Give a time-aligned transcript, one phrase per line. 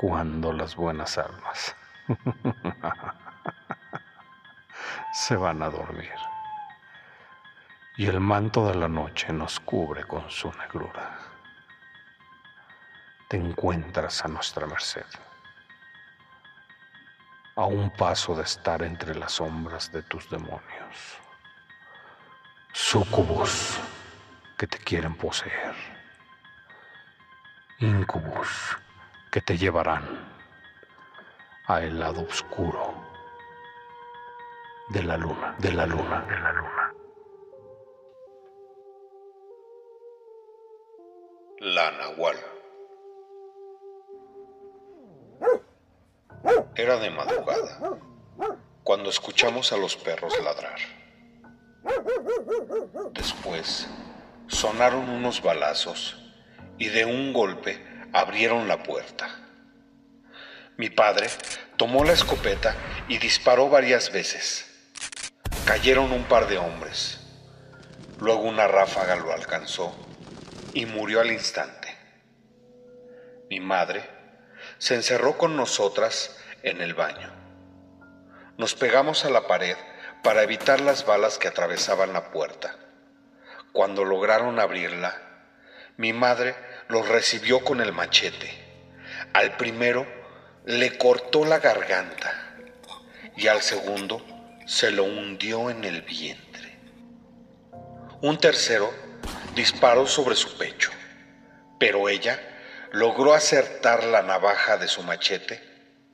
[0.00, 1.74] cuando las buenas almas
[5.12, 6.14] se van a dormir.
[7.96, 11.18] Y el manto de la noche nos cubre con su negrura.
[13.26, 15.04] Te encuentras a nuestra merced,
[17.56, 21.18] a un paso de estar entre las sombras de tus demonios,
[22.72, 23.80] sucubus
[24.56, 25.74] que te quieren poseer,
[27.80, 28.78] incubus
[29.30, 30.04] que te llevarán
[31.66, 32.94] a el lado oscuro
[34.90, 36.94] de la luna, de la luna, de la luna.
[41.60, 42.36] La Nahual.
[46.74, 47.98] Era de madrugada
[48.84, 50.78] cuando escuchamos a los perros ladrar.
[53.12, 53.88] Después
[54.46, 56.16] sonaron unos balazos
[56.78, 59.28] y de un golpe abrieron la puerta.
[60.76, 61.28] Mi padre
[61.76, 62.74] tomó la escopeta
[63.08, 64.64] y disparó varias veces.
[65.64, 67.20] Cayeron un par de hombres.
[68.20, 69.94] Luego una ráfaga lo alcanzó
[70.74, 71.96] y murió al instante.
[73.50, 74.02] Mi madre
[74.78, 77.32] se encerró con nosotras en el baño.
[78.56, 79.76] Nos pegamos a la pared
[80.22, 82.76] para evitar las balas que atravesaban la puerta.
[83.72, 85.16] Cuando lograron abrirla,
[85.96, 86.54] mi madre
[86.88, 88.50] los recibió con el machete.
[89.34, 90.06] Al primero
[90.64, 92.56] le cortó la garganta
[93.36, 94.24] y al segundo
[94.66, 96.78] se lo hundió en el vientre.
[98.20, 98.92] Un tercero
[99.54, 100.90] disparó sobre su pecho,
[101.78, 102.38] pero ella
[102.92, 105.62] logró acertar la navaja de su machete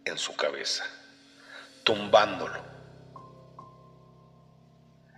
[0.05, 0.85] en su cabeza,
[1.83, 2.63] tumbándolo.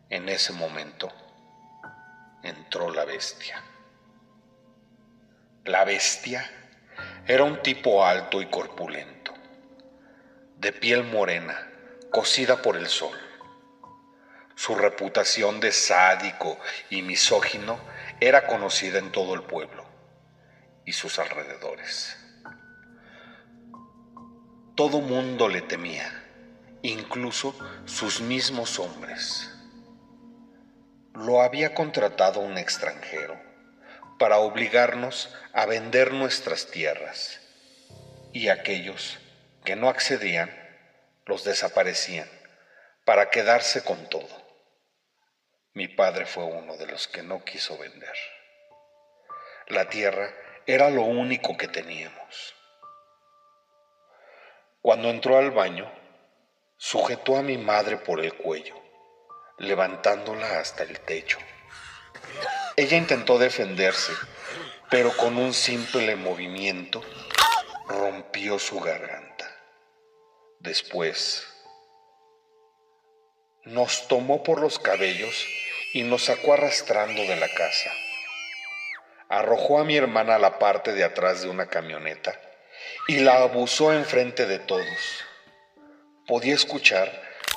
[0.09, 1.13] En ese momento
[2.43, 3.63] entró la bestia.
[5.67, 6.49] La bestia
[7.27, 9.35] era un tipo alto y corpulento,
[10.59, 11.73] de piel morena,
[12.13, 13.19] cocida por el sol.
[14.55, 16.57] Su reputación de sádico
[16.89, 17.81] y misógino
[18.21, 19.85] era conocida en todo el pueblo
[20.85, 22.17] y sus alrededores.
[24.77, 26.13] Todo mundo le temía,
[26.83, 29.51] incluso sus mismos hombres.
[31.13, 33.46] Lo había contratado un extranjero
[34.19, 37.41] para obligarnos a vender nuestras tierras
[38.33, 39.19] y aquellos
[39.65, 40.51] que no accedían
[41.25, 42.29] los desaparecían
[43.05, 44.47] para quedarse con todo.
[45.73, 48.15] Mi padre fue uno de los que no quiso vender.
[49.69, 50.31] La tierra
[50.67, 52.55] era lo único que teníamos.
[54.81, 55.93] Cuando entró al baño,
[56.77, 58.77] sujetó a mi madre por el cuello,
[59.59, 61.39] levantándola hasta el techo.
[62.79, 64.13] Ella intentó defenderse,
[64.91, 67.03] pero con un simple movimiento
[67.89, 69.51] rompió su garganta.
[70.61, 71.47] Después
[73.65, 75.47] nos tomó por los cabellos
[75.95, 77.91] y nos sacó arrastrando de la casa.
[79.31, 82.39] Arrojó a mi hermana a la parte de atrás de una camioneta
[83.09, 85.25] y la abusó enfrente de todos.
[86.27, 87.11] Podía escuchar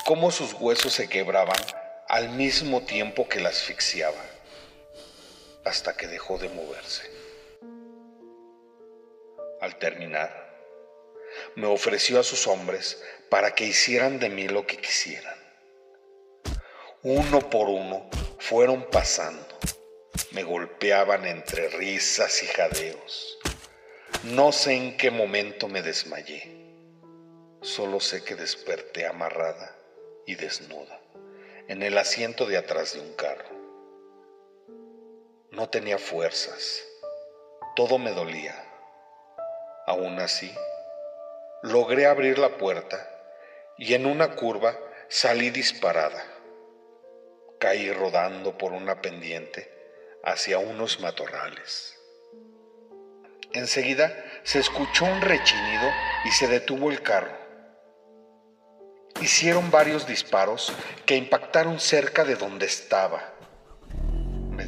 [0.06, 1.60] cómo sus huesos se quebraban
[2.08, 4.29] al mismo tiempo que la asfixiaba
[5.70, 7.08] hasta que dejó de moverse.
[9.60, 10.50] Al terminar,
[11.54, 15.38] me ofreció a sus hombres para que hicieran de mí lo que quisieran.
[17.02, 18.10] Uno por uno
[18.40, 19.46] fueron pasando,
[20.32, 23.38] me golpeaban entre risas y jadeos.
[24.24, 26.50] No sé en qué momento me desmayé,
[27.62, 29.76] solo sé que desperté amarrada
[30.26, 31.00] y desnuda
[31.68, 33.59] en el asiento de atrás de un carro.
[35.52, 36.84] No tenía fuerzas.
[37.74, 38.54] Todo me dolía.
[39.84, 40.54] Aún así,
[41.62, 43.10] logré abrir la puerta
[43.76, 44.78] y en una curva
[45.08, 46.24] salí disparada.
[47.58, 49.68] Caí rodando por una pendiente
[50.22, 51.98] hacia unos matorrales.
[53.52, 55.90] Enseguida se escuchó un rechinido
[56.26, 57.36] y se detuvo el carro.
[59.20, 60.72] Hicieron varios disparos
[61.06, 63.34] que impactaron cerca de donde estaba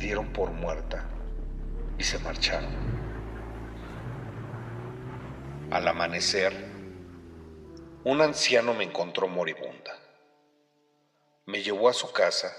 [0.03, 1.09] dieron por muerta
[1.97, 2.75] y se marcharon.
[5.71, 6.53] Al amanecer,
[8.05, 9.97] un anciano me encontró moribunda.
[11.47, 12.53] Me llevó a su casa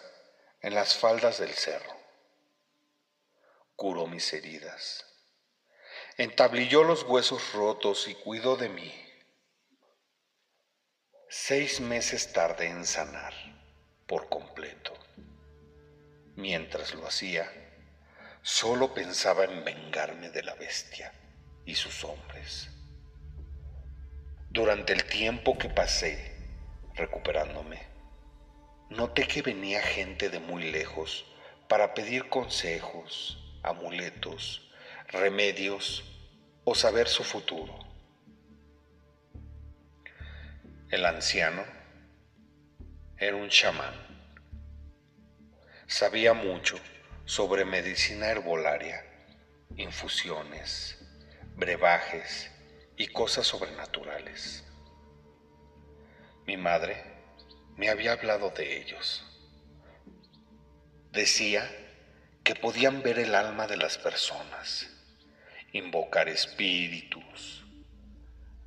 [0.62, 1.94] en las faldas del cerro.
[3.76, 5.06] Curó mis heridas.
[6.18, 8.94] Entablilló los huesos rotos y cuidó de mí.
[11.28, 13.34] Seis meses tardé en sanar
[14.08, 15.03] por completo.
[16.36, 17.52] Mientras lo hacía,
[18.42, 21.14] solo pensaba en vengarme de la bestia
[21.66, 22.70] y sus hombres.
[24.50, 26.36] Durante el tiempo que pasé
[26.96, 27.82] recuperándome,
[28.90, 31.26] noté que venía gente de muy lejos
[31.68, 34.70] para pedir consejos, amuletos,
[35.08, 36.04] remedios
[36.64, 37.78] o saber su futuro.
[40.90, 41.64] El anciano
[43.18, 44.13] era un chamán.
[45.96, 46.76] Sabía mucho
[47.24, 49.06] sobre medicina herbolaria,
[49.78, 50.98] infusiones,
[51.56, 52.50] brebajes
[52.98, 54.64] y cosas sobrenaturales.
[56.48, 56.98] Mi madre
[57.78, 59.24] me había hablado de ellos.
[61.12, 61.70] Decía
[62.44, 64.90] que podían ver el alma de las personas,
[65.74, 67.68] invocar espíritus,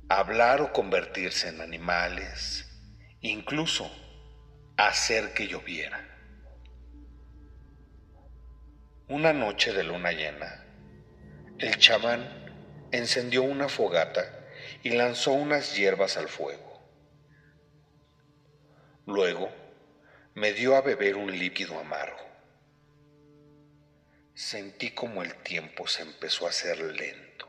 [0.07, 2.71] hablar o convertirse en animales,
[3.19, 3.91] incluso
[4.77, 6.16] hacer que lloviera.
[9.09, 10.65] Una noche de luna llena,
[11.59, 14.49] el chamán encendió una fogata
[14.83, 16.81] y lanzó unas hierbas al fuego.
[19.05, 19.49] Luego
[20.35, 22.19] me dio a beber un líquido amargo.
[24.33, 27.47] Sentí como el tiempo se empezó a hacer lento.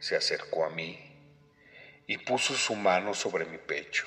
[0.00, 0.98] Se acercó a mí
[2.08, 4.04] y puso su mano sobre mi pecho.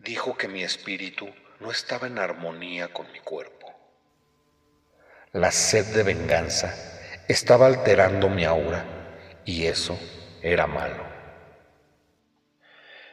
[0.00, 3.61] Dijo que mi espíritu no estaba en armonía con mi cuerpo.
[5.34, 6.74] La sed de venganza
[7.26, 8.84] estaba alterando mi aura
[9.46, 9.98] y eso
[10.42, 11.02] era malo.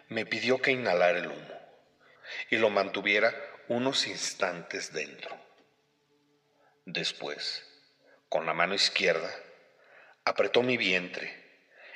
[0.09, 1.59] Me pidió que inhalara el humo
[2.49, 3.33] y lo mantuviera
[3.69, 5.33] unos instantes dentro.
[6.83, 7.65] Después,
[8.27, 9.33] con la mano izquierda,
[10.25, 11.31] apretó mi vientre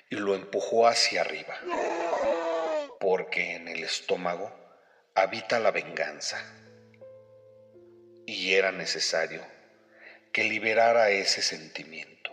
[0.09, 1.59] y lo empujó hacia arriba,
[3.01, 4.55] porque en el estómago
[5.15, 6.41] habita la venganza.
[8.25, 9.52] Y era necesario
[10.33, 12.31] que liberara ese sentimiento.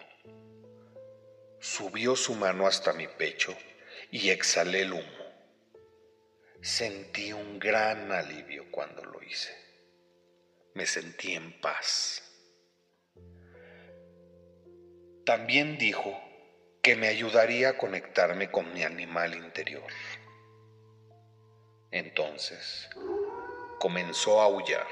[1.60, 3.54] Subió su mano hasta mi pecho
[4.10, 5.24] y exhalé el humo.
[6.62, 9.54] Sentí un gran alivio cuando lo hice.
[10.72, 12.22] Me sentí en paz.
[15.26, 16.18] También dijo
[16.80, 19.92] que me ayudaría a conectarme con mi animal interior.
[21.90, 22.88] Entonces
[23.78, 24.86] comenzó a aullar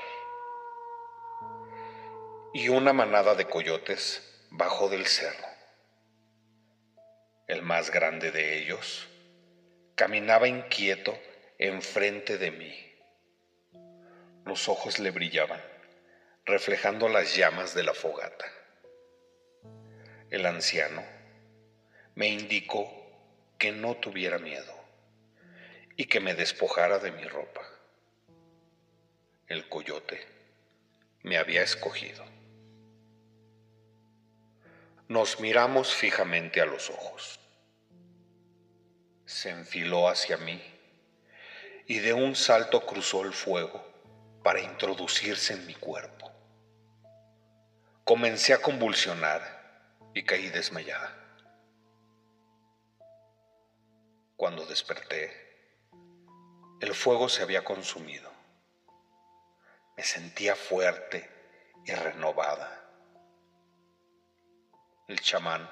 [2.54, 5.46] y una manada de coyotes bajó del cerro.
[7.46, 9.08] El más grande de ellos
[9.94, 11.18] caminaba inquieto
[11.58, 12.94] enfrente de mí.
[14.44, 15.62] Los ojos le brillaban,
[16.46, 18.46] reflejando las llamas de la fogata.
[20.30, 21.02] El anciano
[22.14, 22.90] me indicó
[23.58, 24.74] que no tuviera miedo
[25.96, 27.62] y que me despojara de mi ropa.
[29.48, 30.26] El coyote
[31.22, 32.37] me había escogido.
[35.08, 37.40] Nos miramos fijamente a los ojos.
[39.24, 40.62] Se enfiló hacia mí
[41.86, 43.82] y de un salto cruzó el fuego
[44.44, 46.30] para introducirse en mi cuerpo.
[48.04, 51.10] Comencé a convulsionar y caí desmayada.
[54.36, 55.32] Cuando desperté,
[56.82, 58.30] el fuego se había consumido.
[59.96, 61.30] Me sentía fuerte
[61.86, 62.87] y renovada.
[65.08, 65.70] El chamán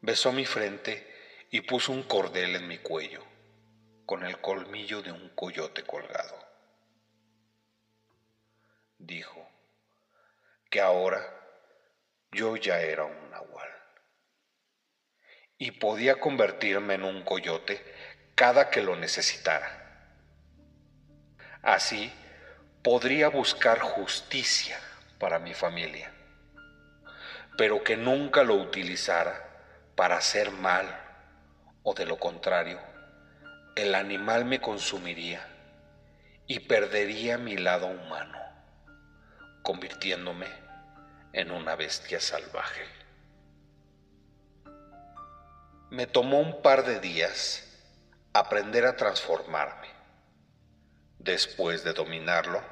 [0.00, 1.06] besó mi frente
[1.50, 3.22] y puso un cordel en mi cuello
[4.06, 6.38] con el colmillo de un coyote colgado.
[8.96, 9.46] Dijo
[10.70, 11.22] que ahora
[12.32, 13.68] yo ya era un nahual
[15.58, 17.84] y podía convertirme en un coyote
[18.34, 20.16] cada que lo necesitara.
[21.60, 22.10] Así
[22.82, 24.80] podría buscar justicia
[25.18, 26.14] para mi familia,
[27.60, 29.38] pero que nunca lo utilizara
[29.94, 30.86] para hacer mal
[31.82, 32.80] o de lo contrario,
[33.76, 35.46] el animal me consumiría
[36.46, 38.38] y perdería mi lado humano,
[39.60, 40.46] convirtiéndome
[41.34, 42.80] en una bestia salvaje.
[45.90, 47.68] Me tomó un par de días
[48.32, 49.88] aprender a transformarme
[51.18, 52.62] Después de dominarlo,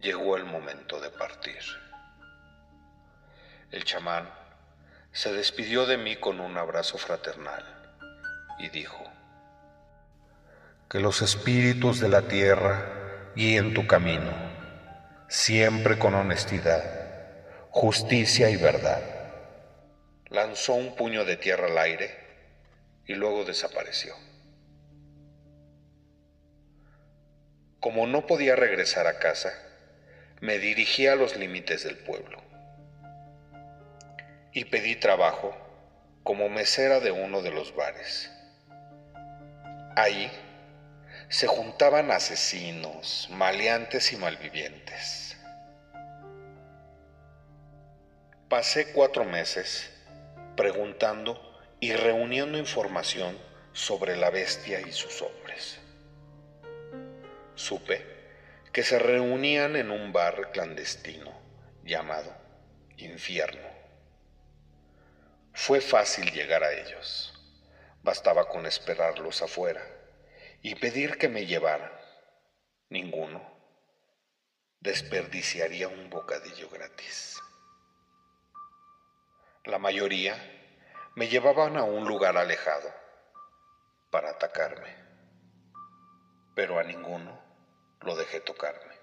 [0.00, 1.58] llegó el momento de partir.
[3.70, 4.28] El chamán
[5.12, 7.64] se despidió de mí con un abrazo fraternal
[8.58, 9.02] y dijo,
[10.88, 14.30] que los espíritus de la tierra guíen tu camino,
[15.28, 16.84] siempre con honestidad,
[17.70, 19.02] justicia y verdad.
[20.28, 22.16] Lanzó un puño de tierra al aire
[23.06, 24.14] y luego desapareció.
[27.80, 29.52] Como no podía regresar a casa,
[30.40, 32.43] me dirigí a los límites del pueblo
[34.54, 35.54] y pedí trabajo
[36.22, 38.30] como mesera de uno de los bares.
[39.96, 40.30] Ahí
[41.28, 45.36] se juntaban asesinos, maleantes y malvivientes.
[48.48, 49.90] Pasé cuatro meses
[50.56, 51.40] preguntando
[51.80, 53.36] y reuniendo información
[53.72, 55.80] sobre la bestia y sus hombres.
[57.56, 58.06] Supe
[58.72, 61.32] que se reunían en un bar clandestino
[61.82, 62.32] llamado
[62.96, 63.73] Infierno.
[65.56, 67.32] Fue fácil llegar a ellos.
[68.02, 69.86] Bastaba con esperarlos afuera
[70.62, 71.92] y pedir que me llevaran.
[72.88, 73.40] Ninguno
[74.80, 77.40] desperdiciaría un bocadillo gratis.
[79.64, 80.36] La mayoría
[81.14, 82.92] me llevaban a un lugar alejado
[84.10, 84.92] para atacarme,
[86.56, 87.40] pero a ninguno
[88.00, 88.94] lo dejé tocarme.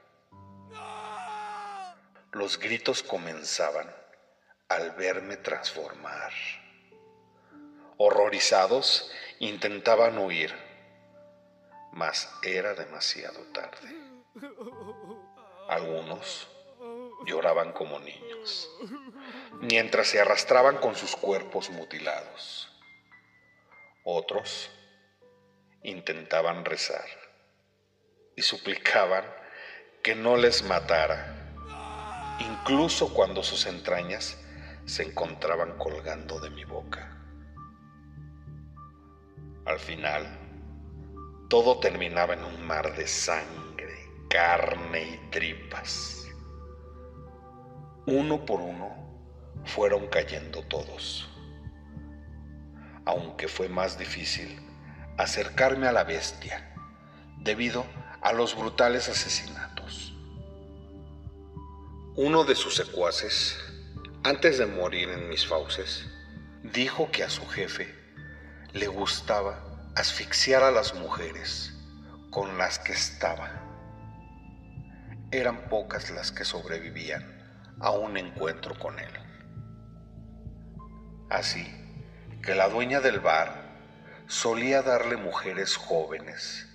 [2.34, 4.01] Los gritos comenzaban
[4.76, 6.32] al verme transformar.
[7.98, 10.54] Horrorizados, intentaban huir,
[11.92, 13.90] mas era demasiado tarde.
[15.68, 16.48] Algunos
[17.26, 18.70] lloraban como niños,
[19.60, 22.72] mientras se arrastraban con sus cuerpos mutilados.
[24.04, 24.72] Otros
[25.84, 27.06] intentaban rezar
[28.36, 29.26] y suplicaban
[30.02, 31.54] que no les matara,
[32.40, 34.38] incluso cuando sus entrañas
[34.86, 37.18] se encontraban colgando de mi boca.
[39.66, 40.40] Al final,
[41.50, 46.28] todo terminaba en un mar de sangre, carne y tripas.
[48.08, 48.96] Uno por uno
[49.66, 51.30] fueron cayendo todos,
[53.06, 54.60] aunque fue más difícil
[55.18, 56.74] acercarme a la bestia
[57.38, 57.86] debido
[58.22, 60.16] a los brutales asesinatos.
[62.16, 63.71] Uno de sus secuaces
[64.24, 66.06] antes de morir en mis fauces,
[66.62, 67.96] dijo que a su jefe
[68.72, 71.74] le gustaba asfixiar a las mujeres
[72.30, 73.50] con las que estaba.
[75.32, 79.12] Eran pocas las que sobrevivían a un encuentro con él.
[81.32, 81.68] Así
[82.44, 83.72] que la dueña del bar
[84.28, 86.70] solía darle mujeres jóvenes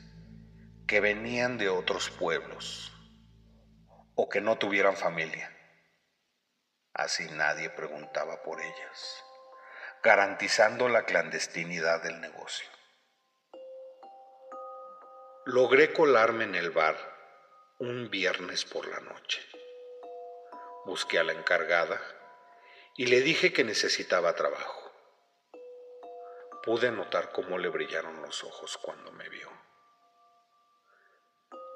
[0.89, 2.93] que venían de otros pueblos
[4.17, 5.56] o que no tuvieran familia
[6.97, 9.23] Así nadie preguntaba por ellas,
[10.03, 12.67] garantizando la clandestinidad del negocio.
[15.45, 16.97] Logré colarme en el bar
[17.79, 19.47] un viernes por la noche.
[20.87, 22.01] Busqué a la encargada
[22.97, 24.91] y le dije que necesitaba trabajo.
[26.63, 29.51] Pude notar cómo le brillaron los ojos cuando me vio.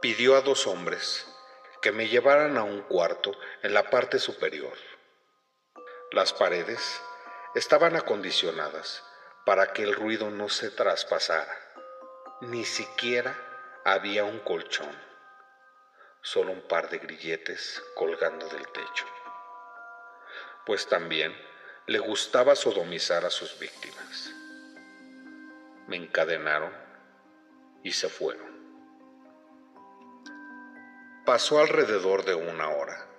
[0.01, 1.31] Pidió a dos hombres
[1.83, 4.73] que me llevaran a un cuarto en la parte superior
[6.13, 7.01] las paredes
[7.55, 9.05] estaban acondicionadas
[9.47, 11.57] para que el ruido no se traspasara.
[12.41, 13.37] Ni siquiera
[13.85, 14.91] había un colchón,
[16.21, 19.07] solo un par de grilletes colgando del techo.
[20.67, 21.33] Pues también
[21.87, 24.33] le gustaba sodomizar a sus víctimas.
[25.87, 26.73] Me encadenaron
[27.85, 28.51] y se fueron.
[31.25, 33.10] Pasó alrededor de una hora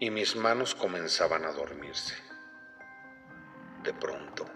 [0.00, 2.14] y mis manos comenzaban a dormirse.
[3.82, 4.46] De pronto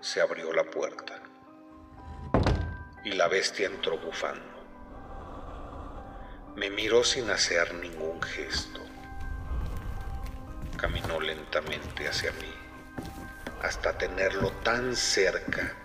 [0.00, 1.22] se abrió la puerta
[3.04, 4.52] y la bestia entró bufando.
[6.56, 8.80] Me miró sin hacer ningún gesto.
[10.76, 12.52] Caminó lentamente hacia mí
[13.62, 15.76] hasta tenerlo tan cerca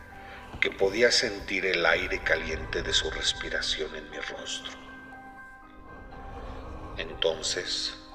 [0.59, 4.71] que podía sentir el aire caliente de su respiración en mi rostro.
[6.97, 8.06] Entonces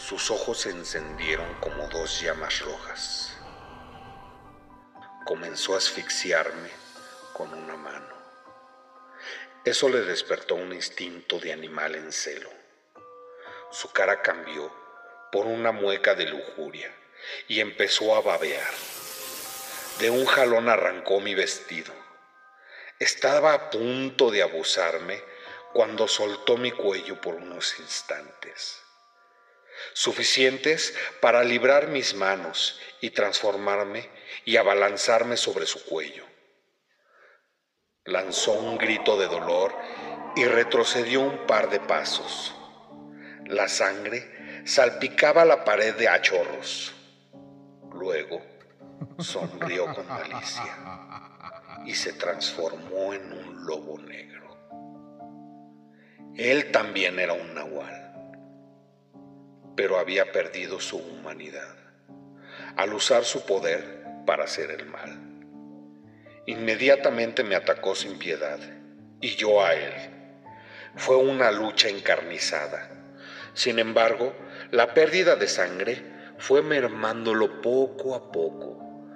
[0.00, 3.36] sus ojos se encendieron como dos llamas rojas.
[5.26, 6.70] Comenzó a asfixiarme
[7.34, 8.14] con una mano.
[9.62, 12.50] Eso le despertó un instinto de animal en celo.
[13.70, 14.72] Su cara cambió
[15.30, 16.92] por una mueca de lujuria
[17.46, 18.72] y empezó a babear.
[19.98, 21.92] De un jalón arrancó mi vestido.
[22.98, 25.22] Estaba a punto de abusarme
[25.74, 28.80] cuando soltó mi cuello por unos instantes
[29.92, 34.08] suficientes para librar mis manos y transformarme
[34.44, 36.24] y abalanzarme sobre su cuello.
[38.04, 39.74] Lanzó un grito de dolor
[40.36, 42.54] y retrocedió un par de pasos.
[43.46, 46.94] La sangre salpicaba la pared de achorros.
[47.92, 48.42] Luego
[49.18, 50.76] sonrió con malicia
[51.84, 54.40] y se transformó en un lobo negro.
[56.36, 58.09] Él también era un nahual
[59.80, 61.74] pero había perdido su humanidad.
[62.76, 65.18] al usar su poder para hacer el mal.
[66.44, 68.58] Inmediatamente me atacó sin piedad
[69.22, 69.94] y yo a él.
[70.96, 72.90] Fue una lucha encarnizada.
[73.54, 74.34] Sin embargo,
[74.70, 76.04] la pérdida de sangre
[76.36, 79.08] fue mermándolo poco a poco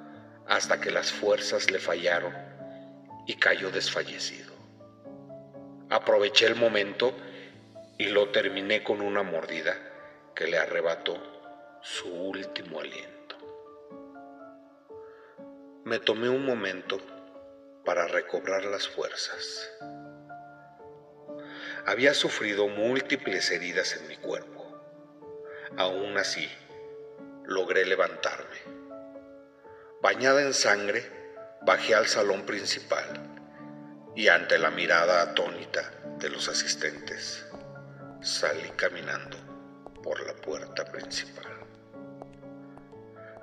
[0.49, 2.33] hasta que las fuerzas le fallaron
[3.27, 4.55] y cayó desfallecido.
[5.91, 7.15] Aproveché el momento
[7.99, 9.91] y lo terminé con una mordida
[10.35, 11.17] que le arrebató
[11.81, 13.37] su último aliento.
[15.85, 16.99] Me tomé un momento
[17.85, 19.71] para recobrar las fuerzas.
[21.87, 24.65] Había sufrido múltiples heridas en mi cuerpo.
[25.77, 26.51] Aún así,
[27.45, 28.59] logré levantarme.
[30.03, 31.05] Bañada en sangre,
[31.63, 33.07] bajé al salón principal
[34.17, 37.47] y ante la mirada atónita de los asistentes,
[38.21, 39.54] salí caminando
[40.05, 41.47] por la puerta principal.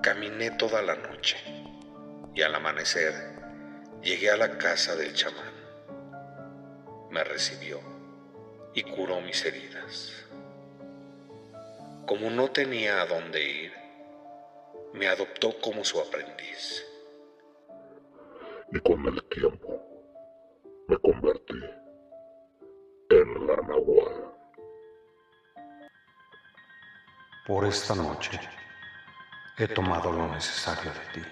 [0.04, 1.38] Caminé toda la noche
[2.36, 3.14] y al amanecer
[4.04, 5.56] llegué a la casa del chamán.
[7.10, 7.80] Me recibió
[8.76, 10.24] y curó mis heridas.
[12.06, 13.74] Como no tenía a dónde ir,
[14.94, 16.86] me adoptó como su aprendiz.
[18.72, 19.82] Y con el tiempo
[20.88, 21.60] me convertí
[23.10, 24.41] en la Nahual.
[27.46, 28.40] Por esta noche
[29.58, 31.30] he tomado lo necesario de ti.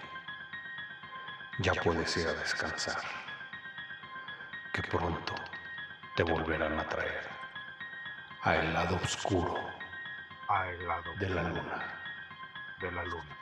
[1.60, 3.02] Ya puedes ir a descansar,
[4.74, 5.36] que pronto
[6.16, 7.30] te volverán a traer
[8.42, 9.56] a el lado oscuro
[11.20, 12.02] de la luna.
[12.80, 13.39] de la luna.